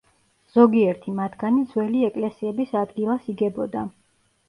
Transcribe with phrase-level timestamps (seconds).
[0.55, 3.89] ზოგიერთი მათგანი ძველი ეკლესიების ადგილას იგებოდა.